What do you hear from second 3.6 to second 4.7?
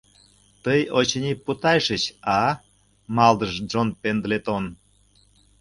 Джон Пендлетон.